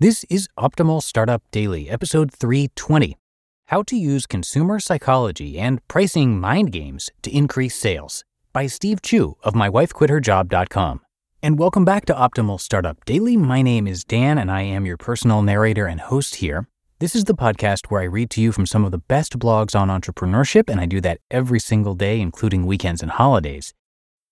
This 0.00 0.24
is 0.30 0.46
Optimal 0.56 1.02
Startup 1.02 1.42
Daily, 1.50 1.90
episode 1.90 2.32
320 2.32 3.18
How 3.66 3.82
to 3.82 3.96
Use 3.96 4.26
Consumer 4.26 4.78
Psychology 4.78 5.58
and 5.58 5.80
Pricing 5.88 6.38
Mind 6.38 6.70
Games 6.70 7.10
to 7.22 7.36
Increase 7.36 7.74
Sales 7.74 8.22
by 8.52 8.68
Steve 8.68 9.02
Chou 9.02 9.36
of 9.42 9.54
MyWifeQuitHerJob.com. 9.54 11.00
And 11.42 11.58
welcome 11.58 11.84
back 11.84 12.06
to 12.06 12.14
Optimal 12.14 12.60
Startup 12.60 13.04
Daily. 13.06 13.36
My 13.36 13.60
name 13.60 13.88
is 13.88 14.04
Dan, 14.04 14.38
and 14.38 14.52
I 14.52 14.62
am 14.62 14.86
your 14.86 14.96
personal 14.96 15.42
narrator 15.42 15.88
and 15.88 16.00
host 16.00 16.36
here. 16.36 16.68
This 17.00 17.16
is 17.16 17.24
the 17.24 17.34
podcast 17.34 17.86
where 17.86 18.02
I 18.02 18.04
read 18.04 18.30
to 18.30 18.40
you 18.40 18.52
from 18.52 18.66
some 18.66 18.84
of 18.84 18.92
the 18.92 18.98
best 18.98 19.36
blogs 19.36 19.74
on 19.74 19.88
entrepreneurship, 19.88 20.70
and 20.70 20.80
I 20.80 20.86
do 20.86 21.00
that 21.00 21.18
every 21.28 21.58
single 21.58 21.96
day, 21.96 22.20
including 22.20 22.66
weekends 22.66 23.02
and 23.02 23.10
holidays. 23.10 23.74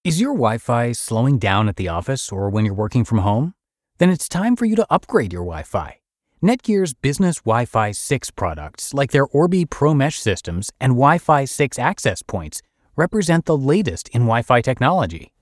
Is 0.04 0.20
your 0.20 0.34
Wi 0.34 0.58
Fi 0.58 0.92
slowing 0.92 1.40
down 1.40 1.68
at 1.68 1.74
the 1.74 1.88
office 1.88 2.30
or 2.30 2.50
when 2.50 2.64
you're 2.64 2.72
working 2.72 3.04
from 3.04 3.18
home? 3.18 3.55
Then 3.98 4.10
it's 4.10 4.28
time 4.28 4.56
for 4.56 4.66
you 4.66 4.76
to 4.76 4.86
upgrade 4.90 5.32
your 5.32 5.42
Wi 5.42 5.62
Fi. 5.62 6.00
Netgear's 6.42 6.92
business 6.92 7.40
Wi 7.40 7.64
Fi 7.64 7.92
6 7.92 8.30
products, 8.32 8.92
like 8.92 9.10
their 9.10 9.26
Orbi 9.26 9.64
Pro 9.64 9.94
Mesh 9.94 10.18
systems 10.18 10.70
and 10.78 10.92
Wi 10.92 11.16
Fi 11.16 11.46
6 11.46 11.78
access 11.78 12.22
points, 12.22 12.60
represent 12.94 13.46
the 13.46 13.56
latest 13.56 14.10
in 14.10 14.22
Wi 14.22 14.42
Fi 14.42 14.60
technology. 14.60 15.32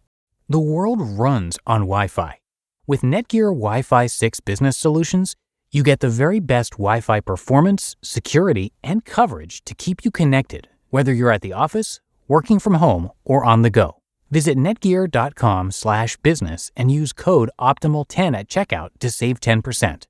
The 0.49 0.61
world 0.61 1.01
runs 1.01 1.59
on 1.67 1.81
Wi 1.81 2.07
Fi. 2.07 2.39
With 2.87 3.01
Netgear 3.01 3.51
Wi 3.53 3.83
Fi 3.83 4.07
6 4.07 4.39
business 4.41 4.79
solutions, 4.79 5.35
you 5.73 5.83
get 5.83 5.99
the 5.99 6.09
very 6.09 6.39
best 6.39 6.75
Wi 6.75 7.01
Fi 7.01 7.19
performance, 7.19 7.97
security, 8.03 8.73
and 8.85 9.05
coverage 9.05 9.65
to 9.65 9.75
keep 9.75 10.05
you 10.05 10.13
connected, 10.13 10.69
whether 10.91 11.13
you're 11.13 11.33
at 11.33 11.43
the 11.43 11.53
office, 11.53 11.99
working 12.29 12.61
from 12.61 12.75
home, 12.75 13.11
or 13.25 13.45
on 13.45 13.63
the 13.63 13.71
go. 13.71 13.97
Visit 14.31 14.59
netgear.com/business 14.59 16.71
and 16.77 16.91
use 16.91 17.13
code 17.13 17.51
OPTIMAL10 17.59 18.37
at 18.37 18.49
checkout 18.49 18.91
to 19.01 19.11
save 19.11 19.41
10%. 19.41 20.07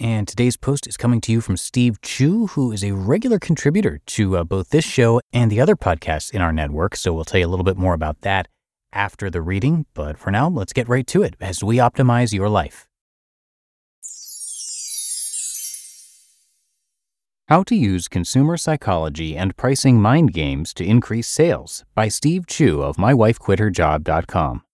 And 0.00 0.28
today's 0.28 0.56
post 0.56 0.86
is 0.86 0.96
coming 0.96 1.20
to 1.22 1.32
you 1.32 1.40
from 1.40 1.56
Steve 1.56 2.00
Chou, 2.02 2.46
who 2.48 2.70
is 2.70 2.84
a 2.84 2.92
regular 2.92 3.40
contributor 3.40 4.00
to 4.06 4.36
uh, 4.36 4.44
both 4.44 4.70
this 4.70 4.84
show 4.84 5.20
and 5.32 5.50
the 5.50 5.60
other 5.60 5.74
podcasts 5.74 6.30
in 6.30 6.40
our 6.40 6.52
network. 6.52 6.94
So 6.94 7.12
we'll 7.12 7.24
tell 7.24 7.40
you 7.40 7.46
a 7.46 7.48
little 7.48 7.64
bit 7.64 7.76
more 7.76 7.94
about 7.94 8.20
that 8.20 8.46
after 8.92 9.28
the 9.28 9.42
reading. 9.42 9.86
But 9.94 10.16
for 10.16 10.30
now, 10.30 10.48
let's 10.48 10.72
get 10.72 10.88
right 10.88 11.06
to 11.08 11.22
it 11.22 11.34
as 11.40 11.64
we 11.64 11.78
optimize 11.78 12.32
your 12.32 12.48
life. 12.48 12.87
How 17.48 17.62
to 17.62 17.74
Use 17.74 18.08
Consumer 18.08 18.58
Psychology 18.58 19.34
and 19.34 19.56
Pricing 19.56 19.98
Mind 19.98 20.34
Games 20.34 20.74
to 20.74 20.84
Increase 20.84 21.26
Sales 21.26 21.82
by 21.94 22.08
Steve 22.08 22.46
Chou 22.46 22.82
of 22.82 22.98
MyWifeQuitHerJob.com. 22.98 24.64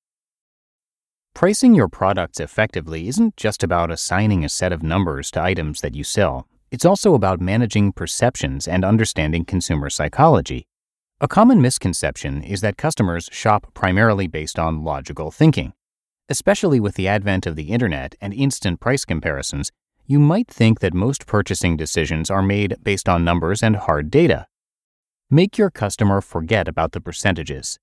Pricing 1.37 1.77
your 1.77 1.89
products 1.89 2.41
effectively 2.41 3.07
isn't 3.07 3.37
just 3.37 3.63
about 3.63 3.93
assigning 3.93 4.45
a 4.45 4.49
set 4.49 4.73
of 4.73 4.83
numbers 4.83 5.31
to 5.31 5.41
items 5.41 5.83
that 5.83 5.95
you 5.95 6.03
sell, 6.03 6.49
it's 6.73 6.85
also 6.85 7.15
about 7.15 7.41
managing 7.41 7.93
perceptions 7.93 8.67
and 8.67 8.85
understanding 8.85 9.45
consumer 9.45 9.89
psychology. 9.89 10.67
A 11.21 11.29
common 11.29 11.63
misconception 11.63 12.43
is 12.43 12.61
that 12.63 12.77
customers 12.77 13.29
shop 13.31 13.73
primarily 13.75 14.27
based 14.27 14.59
on 14.59 14.83
logical 14.83 15.31
thinking. 15.31 15.75
Especially 16.29 16.81
with 16.81 16.97
the 16.97 17.07
advent 17.07 17.47
of 17.47 17.55
the 17.55 17.71
internet 17.71 18.17
and 18.21 18.35
instant 18.35 18.81
price 18.81 19.05
comparisons, 19.05 19.71
you 20.07 20.19
might 20.19 20.49
think 20.49 20.81
that 20.81 20.93
most 20.93 21.27
purchasing 21.27 21.77
decisions 21.77 22.31
are 22.31 22.43
made 22.43 22.77
based 22.83 23.09
on 23.09 23.25
numbers 23.25 23.63
and 23.63 23.77
hard 23.77 24.11
data. 24.11 24.47
Make 25.31 25.57
your 25.57 25.71
customer 25.71 26.21
forget 26.21 26.69
about 26.69 26.93
the 26.93 27.01
percentages. 27.01 27.79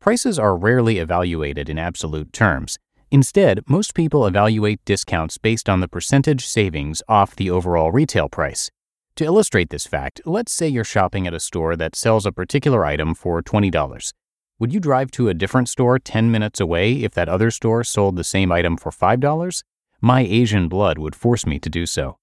Prices 0.00 0.38
are 0.38 0.56
rarely 0.56 0.98
evaluated 0.98 1.68
in 1.68 1.78
absolute 1.78 2.32
terms. 2.32 2.78
Instead, 3.10 3.60
most 3.68 3.94
people 3.94 4.26
evaluate 4.26 4.84
discounts 4.86 5.36
based 5.36 5.68
on 5.68 5.80
the 5.80 5.88
percentage 5.88 6.46
savings 6.46 7.02
off 7.08 7.36
the 7.36 7.50
overall 7.50 7.92
retail 7.92 8.28
price. 8.28 8.70
To 9.16 9.24
illustrate 9.24 9.68
this 9.68 9.86
fact, 9.86 10.22
let's 10.24 10.52
say 10.52 10.66
you're 10.66 10.84
shopping 10.84 11.26
at 11.26 11.34
a 11.34 11.40
store 11.40 11.76
that 11.76 11.94
sells 11.94 12.24
a 12.24 12.32
particular 12.32 12.86
item 12.86 13.14
for 13.14 13.42
$20. 13.42 14.12
Would 14.58 14.72
you 14.72 14.80
drive 14.80 15.10
to 15.12 15.28
a 15.28 15.34
different 15.34 15.68
store 15.68 15.98
10 15.98 16.30
minutes 16.30 16.60
away 16.60 17.02
if 17.02 17.12
that 17.12 17.28
other 17.28 17.50
store 17.50 17.84
sold 17.84 18.16
the 18.16 18.24
same 18.24 18.50
item 18.50 18.78
for 18.78 18.90
$5? 18.90 19.62
My 20.04 20.22
Asian 20.22 20.68
blood 20.68 20.98
would 20.98 21.14
force 21.14 21.46
me 21.46 21.60
to 21.60 21.70
do 21.70 21.86
so. 21.86 22.18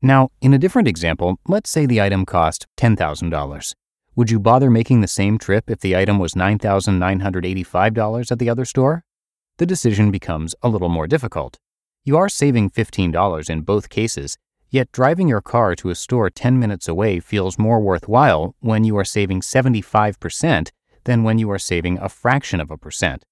Now, 0.00 0.30
in 0.40 0.54
a 0.54 0.58
different 0.58 0.86
example, 0.86 1.40
let's 1.48 1.68
say 1.68 1.84
the 1.84 2.00
item 2.00 2.24
cost 2.24 2.68
$10,000. 2.76 3.74
Would 4.14 4.30
you 4.30 4.38
bother 4.38 4.70
making 4.70 5.00
the 5.00 5.08
same 5.08 5.36
trip 5.36 5.68
if 5.68 5.80
the 5.80 5.96
item 5.96 6.20
was 6.20 6.34
$9,985 6.34 8.30
at 8.30 8.38
the 8.38 8.48
other 8.48 8.64
store? 8.64 9.02
The 9.58 9.66
decision 9.66 10.12
becomes 10.12 10.54
a 10.62 10.68
little 10.68 10.88
more 10.88 11.08
difficult. 11.08 11.58
You 12.04 12.16
are 12.16 12.28
saving 12.28 12.70
$15 12.70 13.50
in 13.50 13.62
both 13.62 13.88
cases, 13.88 14.38
yet 14.70 14.92
driving 14.92 15.26
your 15.26 15.40
car 15.40 15.74
to 15.74 15.90
a 15.90 15.96
store 15.96 16.30
10 16.30 16.56
minutes 16.56 16.86
away 16.86 17.18
feels 17.18 17.58
more 17.58 17.80
worthwhile 17.80 18.54
when 18.60 18.84
you 18.84 18.96
are 18.96 19.04
saving 19.04 19.40
75% 19.40 20.70
than 21.02 21.24
when 21.24 21.38
you 21.38 21.50
are 21.50 21.58
saving 21.58 21.98
a 21.98 22.08
fraction 22.08 22.60
of 22.60 22.70
a 22.70 22.78
percent. 22.78 23.24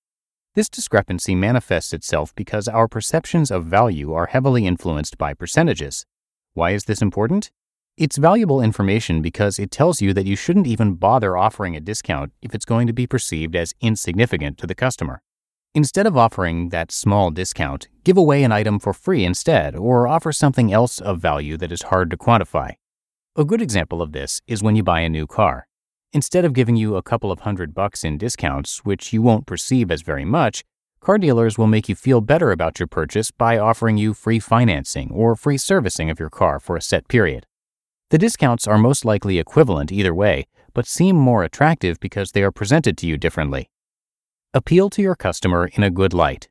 This 0.55 0.69
discrepancy 0.69 1.35
manifests 1.35 1.95
itself 1.95 2.35
because 2.35 2.69
our 2.69 2.87
perceptions 2.87 3.51
of 3.51 3.65
value 3.65 4.13
are 4.13 4.27
heavily 4.27 4.67
influenced 4.67 5.17
by 5.17 5.33
percentages. 5.33 6.05
Why 6.53 6.73
is 6.73 6.85
this 6.85 7.01
important? 7.01 7.51
It's 7.97 8.19
valuable 8.19 8.61
information 8.61 9.23
because 9.23 9.59
it 9.59 9.71
tells 9.71 10.03
you 10.03 10.13
that 10.13 10.27
you 10.27 10.37
shouldn't 10.37 10.67
even 10.67 10.97
bother 10.97 11.39
offering 11.39 11.75
a 11.75 11.81
discount 11.81 12.33
if 12.43 12.55
it's 12.55 12.67
going 12.67 12.87
to 12.87 12.93
be 12.93 13.07
perceived 13.07 13.57
as 13.57 13.73
insignificant 13.81 14.59
to 14.59 14.67
the 14.67 14.75
customer. 14.75 15.23
Instead 15.75 16.07
of 16.07 16.19
offering 16.19 16.69
that 16.69 16.93
small 16.93 17.31
discount, 17.31 17.89
give 18.05 18.19
away 18.19 18.45
an 18.45 18.53
item 18.53 18.79
for 18.79 18.93
free 18.93 19.25
instead, 19.25 19.75
or 19.75 20.07
offer 20.07 20.33
something 20.33 20.71
else 20.71 21.01
of 21.01 21.19
value 21.19 21.57
that 21.57 21.73
is 21.73 21.85
hard 21.85 22.11
to 22.11 22.19
quantify. 22.19 22.73
A 23.37 23.45
good 23.47 23.63
example 23.63 24.03
of 24.03 24.13
this 24.13 24.43
is 24.47 24.63
when 24.63 24.77
you 24.77 24.83
buy 24.83 25.01
a 25.01 25.09
new 25.09 25.27
car. 25.27 25.67
Instead 26.15 26.45
of 26.45 26.53
giving 26.53 26.77
you 26.77 26.97
a 26.97 27.03
couple 27.03 27.33
of 27.33 27.41
hundred 27.41 27.75
bucks 27.75 28.05
in 28.05 28.19
discounts, 28.19 28.85
which 28.85 29.15
you 29.15 29.23
won't 29.23 29.47
perceive 29.47 29.91
as 29.91 30.03
very 30.03 30.27
much, 30.27 30.63
car 31.01 31.17
dealers 31.17 31.57
will 31.57 31.67
make 31.67 31.89
you 31.89 31.95
feel 31.95 32.21
better 32.21 32.53
about 32.53 32.79
your 32.79 32.87
purchase 32.87 33.31
by 33.31 33.57
offering 33.57 33.97
you 33.97 34.13
free 34.13 34.39
financing 34.39 35.11
or 35.11 35.35
free 35.35 35.57
servicing 35.57 36.11
of 36.11 36.21
your 36.21 36.29
car 36.29 36.61
for 36.61 36.77
a 36.77 36.83
set 36.83 37.09
period. 37.09 37.47
The 38.11 38.19
discounts 38.19 38.67
are 38.67 38.77
most 38.77 39.07
likely 39.07 39.39
equivalent 39.39 39.91
either 39.91 40.15
way, 40.15 40.47
but 40.75 40.87
seem 40.87 41.17
more 41.17 41.45
attractive 41.45 41.99
because 41.99 42.33
they 42.33 42.43
are 42.43 42.53
presented 42.53 42.99
to 42.99 43.07
you 43.07 43.17
differently. 43.17 43.71
Appeal 44.53 44.91
to 44.91 45.01
your 45.01 45.15
customer 45.15 45.71
in 45.73 45.83
a 45.83 45.91
good 45.91 46.13
light. 46.13 46.51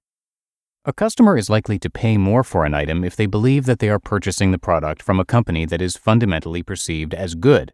A 0.85 0.94
customer 0.94 1.38
is 1.38 1.51
likely 1.51 1.77
to 1.77 1.89
pay 1.91 2.17
more 2.17 2.44
for 2.44 2.66
an 2.66 2.73
item 2.73 3.03
if 3.03 3.16
they 3.16 3.27
believe 3.27 3.67
that 3.67 3.77
they 3.77 3.89
are 3.89 4.00
purchasing 4.00 4.50
the 4.50 4.57
product 4.57 5.03
from 5.03 5.19
a 5.19 5.25
company 5.25 5.67
that 5.67 5.83
is 5.83 5.95
fundamentally 5.95 6.63
perceived 6.63 7.13
as 7.13 7.35
good 7.35 7.73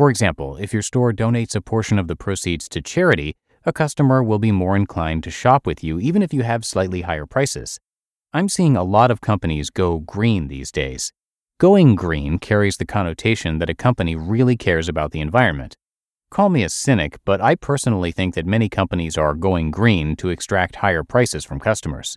for 0.00 0.08
example, 0.08 0.56
if 0.56 0.72
your 0.72 0.80
store 0.80 1.12
donates 1.12 1.54
a 1.54 1.60
portion 1.60 1.98
of 1.98 2.08
the 2.08 2.16
proceeds 2.16 2.70
to 2.70 2.80
charity, 2.80 3.36
a 3.66 3.72
customer 3.74 4.22
will 4.22 4.38
be 4.38 4.50
more 4.50 4.74
inclined 4.74 5.22
to 5.24 5.30
shop 5.30 5.66
with 5.66 5.84
you 5.84 6.00
even 6.00 6.22
if 6.22 6.32
you 6.32 6.42
have 6.42 6.64
slightly 6.64 7.02
higher 7.02 7.26
prices. 7.26 7.78
I'm 8.32 8.48
seeing 8.48 8.78
a 8.78 8.82
lot 8.82 9.10
of 9.10 9.20
companies 9.20 9.68
go 9.68 9.98
green 9.98 10.48
these 10.48 10.72
days. 10.72 11.12
Going 11.58 11.96
green 11.96 12.38
carries 12.38 12.78
the 12.78 12.86
connotation 12.86 13.58
that 13.58 13.68
a 13.68 13.74
company 13.74 14.16
really 14.16 14.56
cares 14.56 14.88
about 14.88 15.10
the 15.10 15.20
environment. 15.20 15.76
Call 16.30 16.48
me 16.48 16.62
a 16.62 16.70
cynic, 16.70 17.18
but 17.26 17.42
I 17.42 17.54
personally 17.54 18.10
think 18.10 18.34
that 18.36 18.46
many 18.46 18.70
companies 18.70 19.18
are 19.18 19.34
going 19.34 19.70
green 19.70 20.16
to 20.16 20.30
extract 20.30 20.76
higher 20.76 21.04
prices 21.04 21.44
from 21.44 21.60
customers. 21.60 22.16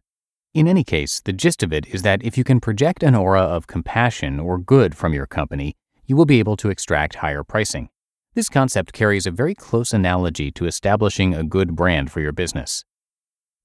In 0.53 0.69
any 0.69 0.85
case, 0.85 1.19
the 1.19 1.33
gist 1.33 1.61
of 1.61 1.73
it 1.73 1.85
is 1.87 2.03
that 2.03 2.23
if 2.23 2.37
you 2.37 2.45
can 2.45 2.61
project 2.61 3.03
an 3.03 3.13
aura 3.13 3.41
of 3.41 3.67
compassion 3.67 4.39
or 4.39 4.57
good 4.57 4.95
from 4.95 5.13
your 5.13 5.27
company, 5.27 5.75
you 6.05 6.15
will 6.15 6.25
be 6.25 6.39
able 6.39 6.57
to 6.57 6.69
extract 6.69 7.15
higher 7.15 7.43
pricing. 7.43 7.89
This 8.33 8.49
concept 8.49 8.93
carries 8.93 9.25
a 9.25 9.31
very 9.31 9.53
close 9.53 9.93
analogy 9.93 10.51
to 10.51 10.65
establishing 10.65 11.33
a 11.33 11.43
good 11.43 11.75
brand 11.75 12.11
for 12.11 12.19
your 12.19 12.31
business. 12.31 12.83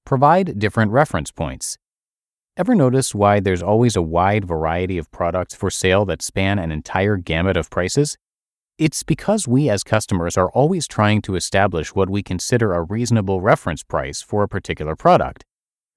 Provide 0.05 0.59
different 0.59 0.91
reference 0.91 1.31
points. 1.31 1.77
Ever 2.55 2.75
notice 2.75 3.15
why 3.15 3.39
there's 3.39 3.63
always 3.63 3.95
a 3.95 4.01
wide 4.01 4.45
variety 4.45 4.97
of 4.97 5.11
products 5.11 5.55
for 5.55 5.69
sale 5.69 6.05
that 6.05 6.21
span 6.21 6.59
an 6.59 6.71
entire 6.71 7.17
gamut 7.17 7.57
of 7.57 7.69
prices? 7.69 8.17
It's 8.77 9.03
because 9.03 9.47
we 9.47 9.69
as 9.69 9.83
customers 9.83 10.37
are 10.37 10.51
always 10.51 10.87
trying 10.87 11.21
to 11.23 11.35
establish 11.35 11.95
what 11.95 12.09
we 12.09 12.23
consider 12.23 12.73
a 12.73 12.83
reasonable 12.83 13.41
reference 13.41 13.83
price 13.83 14.21
for 14.21 14.43
a 14.43 14.47
particular 14.47 14.95
product. 14.95 15.43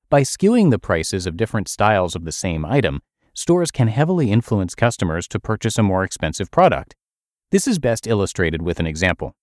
By 0.08 0.22
skewing 0.22 0.70
the 0.70 0.78
prices 0.78 1.26
of 1.26 1.36
different 1.36 1.68
styles 1.68 2.14
of 2.14 2.24
the 2.24 2.32
same 2.32 2.64
item, 2.64 3.00
stores 3.34 3.70
can 3.70 3.88
heavily 3.88 4.30
influence 4.30 4.74
customers 4.74 5.26
to 5.28 5.40
purchase 5.40 5.78
a 5.78 5.82
more 5.82 6.04
expensive 6.04 6.50
product. 6.50 6.94
This 7.50 7.68
is 7.68 7.78
best 7.78 8.06
illustrated 8.06 8.62
with 8.62 8.80
an 8.80 8.86
example. 8.86 9.34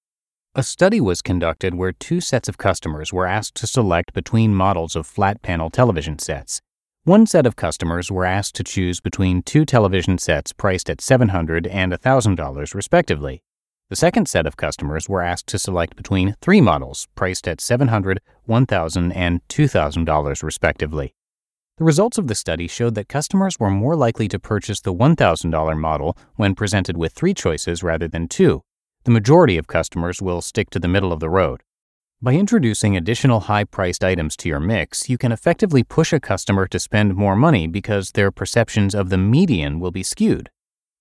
A 0.56 0.63
study 0.63 1.00
was 1.00 1.21
conducted 1.21 1.75
where 1.75 1.91
two 1.91 2.19
sets 2.19 2.50
of 2.50 2.57
customers 2.57 3.13
were 3.13 3.27
asked 3.27 3.56
to 3.56 3.68
select 3.68 4.13
between 4.13 4.56
models 4.56 4.95
of 4.95 5.06
flat 5.06 5.41
panel 5.41 5.69
television 5.69 6.18
sets. 6.18 6.62
One 7.03 7.27
set 7.27 7.45
of 7.45 7.56
customers 7.56 8.12
were 8.12 8.25
asked 8.25 8.56
to 8.56 8.63
choose 8.63 9.00
between 9.00 9.41
two 9.41 9.63
television 9.63 10.18
sets 10.18 10.51
priced 10.51 10.89
at 10.89 10.97
$700 10.97 11.68
and 11.71 11.94
$1,000 11.94 12.74
respectively. 12.74 13.44
The 13.89 13.95
second 13.95 14.27
set 14.27 14.45
of 14.45 14.57
customers 14.57 15.07
were 15.07 15.21
asked 15.21 15.47
to 15.47 15.57
select 15.59 15.95
between 15.95 16.36
three 16.41 16.62
models 16.62 17.07
priced 17.15 17.47
at 17.47 17.59
$700, 17.59 18.18
$1,000, 18.47 19.12
and 19.15 19.41
$2,000 19.50 20.44
respectively. 20.44 21.15
The 21.80 21.86
results 21.86 22.18
of 22.18 22.28
the 22.28 22.36
study 22.36 22.68
showed 22.68 22.96
that 22.96 23.08
customers 23.08 23.58
were 23.58 23.70
more 23.70 23.96
likely 23.96 24.28
to 24.28 24.38
purchase 24.38 24.81
the 24.81 24.94
$1,000 24.94 25.80
model 25.80 26.18
when 26.36 26.54
presented 26.54 26.98
with 26.98 27.14
three 27.14 27.34
choices 27.34 27.81
rather 27.81 28.06
than 28.06 28.28
two. 28.28 28.64
The 29.06 29.12
majority 29.12 29.58
of 29.58 29.68
customers 29.68 30.22
will 30.22 30.42
stick 30.42 30.70
to 30.72 30.80
the 30.80 30.90
middle 30.90 31.14
of 31.14 31.22
the 31.22 31.30
road. 31.30 31.64
By 32.22 32.34
introducing 32.34 32.98
additional 32.98 33.40
high 33.40 33.64
priced 33.64 34.04
items 34.04 34.36
to 34.38 34.50
your 34.50 34.60
mix, 34.60 35.08
you 35.08 35.18
can 35.18 35.31
effectively 35.31 35.86
push 35.86 36.12
a 36.12 36.20
customer 36.20 36.68
to 36.68 36.80
spend 36.80 37.16
more 37.16 37.38
money 37.38 37.66
because 37.66 38.12
their 38.12 38.30
perceptions 38.30 38.94
of 38.94 39.08
the 39.08 39.18
median 39.18 39.80
will 39.80 39.92
be 39.92 40.04
skewed. 40.04 40.50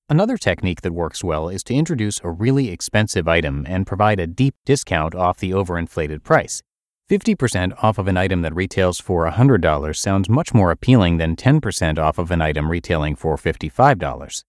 Another 0.08 0.36
technique 0.36 0.82
that 0.82 0.92
works 0.92 1.24
well 1.24 1.48
is 1.48 1.64
to 1.64 1.74
introduce 1.74 2.20
a 2.22 2.30
really 2.30 2.70
expensive 2.70 3.26
item 3.26 3.66
and 3.68 3.84
provide 3.84 4.20
a 4.20 4.28
deep 4.28 4.54
discount 4.64 5.16
off 5.16 5.38
the 5.38 5.50
overinflated 5.50 6.22
price. 6.22 6.62
50% 7.08 7.72
off 7.82 7.96
of 7.96 8.06
an 8.06 8.18
item 8.18 8.42
that 8.42 8.54
retails 8.54 9.00
for 9.00 9.26
$100 9.26 9.96
sounds 9.96 10.28
much 10.28 10.52
more 10.52 10.70
appealing 10.70 11.16
than 11.16 11.36
10% 11.36 11.98
off 11.98 12.18
of 12.18 12.30
an 12.30 12.42
item 12.42 12.70
retailing 12.70 13.16
for 13.16 13.38
$55. 13.38 14.44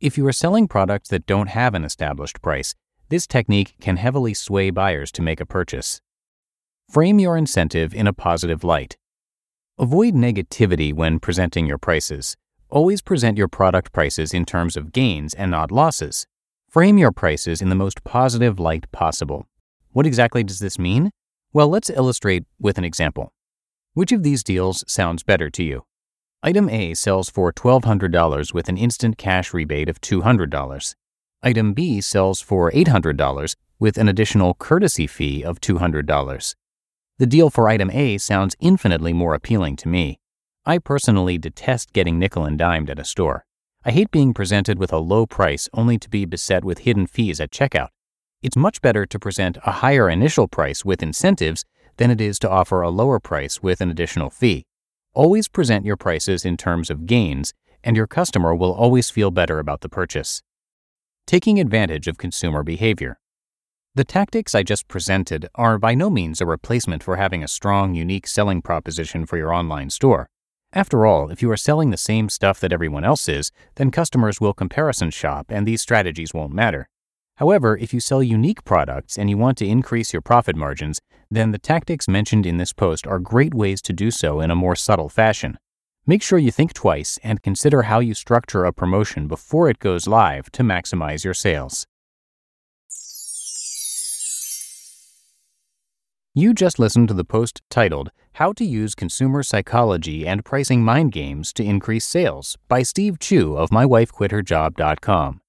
If 0.00 0.18
you 0.18 0.26
are 0.26 0.32
selling 0.32 0.66
products 0.66 1.08
that 1.10 1.26
don't 1.26 1.50
have 1.50 1.72
an 1.72 1.84
established 1.84 2.42
price, 2.42 2.74
this 3.10 3.28
technique 3.28 3.76
can 3.80 3.96
heavily 3.96 4.34
sway 4.34 4.70
buyers 4.70 5.12
to 5.12 5.22
make 5.22 5.40
a 5.40 5.46
purchase. 5.46 6.00
Frame 6.90 7.20
your 7.20 7.36
incentive 7.36 7.94
in 7.94 8.08
a 8.08 8.12
positive 8.12 8.64
light. 8.64 8.96
Avoid 9.78 10.14
negativity 10.14 10.92
when 10.92 11.20
presenting 11.20 11.64
your 11.64 11.78
prices. 11.78 12.36
Always 12.70 13.02
present 13.02 13.38
your 13.38 13.46
product 13.46 13.92
prices 13.92 14.34
in 14.34 14.44
terms 14.44 14.76
of 14.76 14.90
gains 14.90 15.32
and 15.34 15.52
not 15.52 15.70
losses. 15.70 16.26
Frame 16.68 16.98
your 16.98 17.12
prices 17.12 17.62
in 17.62 17.68
the 17.68 17.76
most 17.76 18.02
positive 18.02 18.58
light 18.58 18.90
possible. 18.90 19.46
What 19.92 20.06
exactly 20.06 20.42
does 20.42 20.58
this 20.58 20.76
mean? 20.76 21.12
Well, 21.52 21.68
let's 21.68 21.90
illustrate 21.90 22.44
with 22.60 22.78
an 22.78 22.84
example. 22.84 23.32
Which 23.94 24.12
of 24.12 24.22
these 24.22 24.44
deals 24.44 24.84
sounds 24.86 25.24
better 25.24 25.50
to 25.50 25.64
you? 25.64 25.84
Item 26.44 26.68
A 26.68 26.94
sells 26.94 27.28
for 27.28 27.52
$1,200 27.52 28.54
with 28.54 28.68
an 28.68 28.76
instant 28.76 29.18
cash 29.18 29.52
rebate 29.52 29.88
of 29.88 30.00
$200. 30.00 30.94
Item 31.42 31.72
B 31.72 32.00
sells 32.00 32.40
for 32.40 32.70
$800 32.70 33.56
with 33.80 33.98
an 33.98 34.08
additional 34.08 34.54
courtesy 34.54 35.08
fee 35.08 35.42
of 35.42 35.60
$200. 35.60 36.54
The 37.18 37.26
deal 37.26 37.50
for 37.50 37.68
item 37.68 37.90
A 37.90 38.18
sounds 38.18 38.54
infinitely 38.60 39.12
more 39.12 39.34
appealing 39.34 39.74
to 39.76 39.88
me. 39.88 40.20
I 40.64 40.78
personally 40.78 41.36
detest 41.36 41.92
getting 41.92 42.18
nickel 42.18 42.44
and 42.44 42.56
dimed 42.56 42.90
at 42.90 43.00
a 43.00 43.04
store. 43.04 43.44
I 43.84 43.90
hate 43.90 44.12
being 44.12 44.32
presented 44.32 44.78
with 44.78 44.92
a 44.92 44.98
low 44.98 45.26
price 45.26 45.68
only 45.74 45.98
to 45.98 46.08
be 46.08 46.26
beset 46.26 46.64
with 46.64 46.80
hidden 46.80 47.08
fees 47.08 47.40
at 47.40 47.50
checkout. 47.50 47.88
It's 48.42 48.56
much 48.56 48.80
better 48.80 49.04
to 49.04 49.18
present 49.18 49.58
a 49.66 49.70
higher 49.70 50.08
initial 50.08 50.48
price 50.48 50.82
with 50.82 51.02
incentives 51.02 51.66
than 51.98 52.10
it 52.10 52.22
is 52.22 52.38
to 52.38 52.48
offer 52.48 52.80
a 52.80 52.88
lower 52.88 53.20
price 53.20 53.62
with 53.62 53.82
an 53.82 53.90
additional 53.90 54.30
fee. 54.30 54.64
Always 55.12 55.46
present 55.46 55.84
your 55.84 55.98
prices 55.98 56.46
in 56.46 56.56
terms 56.56 56.88
of 56.88 57.04
gains, 57.04 57.52
and 57.84 57.98
your 57.98 58.06
customer 58.06 58.54
will 58.54 58.72
always 58.72 59.10
feel 59.10 59.30
better 59.30 59.58
about 59.58 59.82
the 59.82 59.90
purchase. 59.90 60.42
Taking 61.26 61.60
advantage 61.60 62.08
of 62.08 62.16
consumer 62.16 62.62
behavior. 62.62 63.18
The 63.94 64.04
tactics 64.04 64.54
I 64.54 64.62
just 64.62 64.88
presented 64.88 65.46
are 65.54 65.78
by 65.78 65.94
no 65.94 66.08
means 66.08 66.40
a 66.40 66.46
replacement 66.46 67.02
for 67.02 67.16
having 67.16 67.44
a 67.44 67.48
strong, 67.48 67.94
unique 67.94 68.26
selling 68.26 68.62
proposition 68.62 69.26
for 69.26 69.36
your 69.36 69.52
online 69.52 69.90
store. 69.90 70.30
After 70.72 71.04
all, 71.04 71.30
if 71.30 71.42
you 71.42 71.50
are 71.50 71.58
selling 71.58 71.90
the 71.90 71.98
same 71.98 72.30
stuff 72.30 72.58
that 72.60 72.72
everyone 72.72 73.04
else 73.04 73.28
is, 73.28 73.52
then 73.74 73.90
customers 73.90 74.40
will 74.40 74.54
comparison 74.54 75.10
shop 75.10 75.46
and 75.50 75.66
these 75.66 75.82
strategies 75.82 76.32
won't 76.32 76.54
matter. 76.54 76.88
However, 77.40 77.78
if 77.78 77.94
you 77.94 78.00
sell 78.00 78.22
unique 78.22 78.64
products 78.64 79.16
and 79.16 79.30
you 79.30 79.38
want 79.38 79.56
to 79.58 79.66
increase 79.66 80.12
your 80.12 80.20
profit 80.20 80.56
margins, 80.56 81.00
then 81.30 81.52
the 81.52 81.58
tactics 81.58 82.06
mentioned 82.06 82.44
in 82.44 82.58
this 82.58 82.74
post 82.74 83.06
are 83.06 83.18
great 83.18 83.54
ways 83.54 83.80
to 83.82 83.94
do 83.94 84.10
so 84.10 84.40
in 84.40 84.50
a 84.50 84.54
more 84.54 84.76
subtle 84.76 85.08
fashion. 85.08 85.58
Make 86.06 86.22
sure 86.22 86.38
you 86.38 86.50
think 86.50 86.74
twice 86.74 87.18
and 87.22 87.42
consider 87.42 87.82
how 87.82 88.00
you 88.00 88.12
structure 88.12 88.66
a 88.66 88.74
promotion 88.74 89.26
before 89.26 89.70
it 89.70 89.78
goes 89.78 90.06
live 90.06 90.52
to 90.52 90.62
maximize 90.62 91.24
your 91.24 91.32
sales. 91.32 91.86
You 96.34 96.52
just 96.52 96.78
listened 96.78 97.08
to 97.08 97.14
the 97.14 97.24
post 97.24 97.62
titled 97.70 98.10
How 98.34 98.52
to 98.52 98.66
Use 98.66 98.94
Consumer 98.94 99.42
Psychology 99.42 100.26
and 100.26 100.44
Pricing 100.44 100.84
Mind 100.84 101.12
Games 101.12 101.54
to 101.54 101.64
Increase 101.64 102.04
Sales 102.04 102.58
by 102.68 102.82
Steve 102.82 103.18
Chou 103.18 103.56
of 103.56 103.70
MyWifeQuitHerJob.com. 103.70 105.40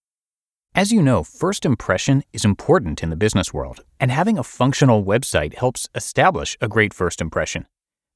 As 0.74 0.94
you 0.94 1.02
know, 1.02 1.22
first 1.22 1.66
impression 1.66 2.24
is 2.32 2.46
important 2.46 3.04
in 3.04 3.10
the 3.10 3.18
business 3.18 3.54
world, 3.54 3.84
and 4.00 4.10
having 4.10 4.38
a 4.38 4.44
functional 4.44 5.04
website 5.04 5.56
helps 5.56 5.90
establish 5.94 6.58
a 6.62 6.70
great 6.70 6.94
first 6.94 7.20
impression. 7.20 7.66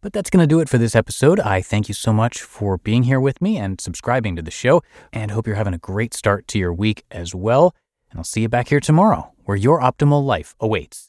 But 0.03 0.13
that's 0.13 0.31
going 0.31 0.43
to 0.43 0.53
do 0.53 0.61
it 0.61 0.69
for 0.69 0.79
this 0.79 0.97
episode. 0.97 1.39
I 1.41 1.63
thank 1.63 1.89
you 1.89 1.95
so 1.95 2.13
much 2.13 2.43
for 2.43 2.77
being 2.77 3.05
here 3.05 3.21
with 3.21 3.41
me 3.41 3.57
and 3.57 3.81
subscribing 3.81 4.37
to 4.37 4.43
the 4.43 4.51
show, 4.51 4.83
and 5.13 5.31
hope 5.31 5.47
you're 5.47 5.57
having 5.57 5.75
a 5.75 5.79
great 5.79 6.13
start 6.13 6.49
to 6.49 6.59
your 6.59 6.75
week 6.75 7.05
as 7.11 7.35
well. 7.35 7.75
And 8.11 8.19
I'll 8.19 8.25
see 8.25 8.43
you 8.43 8.49
back 8.49 8.69
here 8.69 8.81
tomorrow, 8.81 9.33
where 9.45 9.57
your 9.57 9.81
optimal 9.81 10.23
life 10.23 10.55
awaits. 10.61 11.09